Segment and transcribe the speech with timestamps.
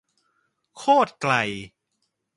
[0.77, 1.33] โคตรไกล